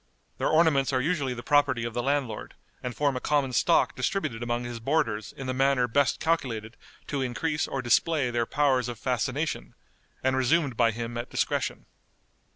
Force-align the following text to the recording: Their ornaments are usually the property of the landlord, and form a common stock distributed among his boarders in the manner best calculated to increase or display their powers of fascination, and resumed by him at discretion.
Their 0.39 0.47
ornaments 0.47 0.91
are 0.91 0.99
usually 0.99 1.35
the 1.35 1.43
property 1.43 1.83
of 1.83 1.93
the 1.93 2.01
landlord, 2.01 2.55
and 2.81 2.95
form 2.95 3.15
a 3.15 3.19
common 3.19 3.53
stock 3.53 3.95
distributed 3.95 4.41
among 4.41 4.63
his 4.63 4.79
boarders 4.79 5.31
in 5.31 5.45
the 5.45 5.53
manner 5.53 5.87
best 5.87 6.19
calculated 6.19 6.75
to 7.05 7.21
increase 7.21 7.67
or 7.67 7.83
display 7.83 8.31
their 8.31 8.47
powers 8.47 8.89
of 8.89 8.97
fascination, 8.97 9.75
and 10.23 10.35
resumed 10.35 10.75
by 10.75 10.89
him 10.89 11.19
at 11.19 11.29
discretion. 11.29 11.85